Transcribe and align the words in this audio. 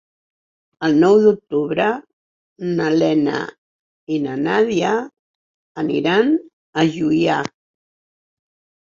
El 0.85 0.95
nou 1.01 1.15
d'octubre 1.23 1.89
na 2.79 2.87
Lena 3.03 3.41
i 4.15 4.17
na 4.23 4.37
Nàdia 4.45 4.93
iran 5.97 6.33
a 6.85 6.87
Juià. 6.97 7.37